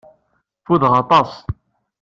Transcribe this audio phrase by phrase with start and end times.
[0.61, 1.31] Ffudeɣ aṭas.